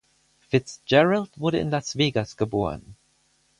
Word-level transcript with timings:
Fitzgerald 0.49 1.29
wurde 1.35 1.59
in 1.59 1.69
Las 1.69 1.95
Vegas 1.95 2.35
geboren. 2.35 2.95